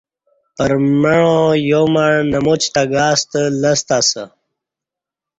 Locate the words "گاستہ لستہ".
2.93-3.97